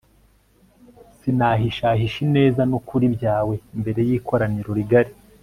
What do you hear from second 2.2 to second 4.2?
ineza n'ukuri byawe imbere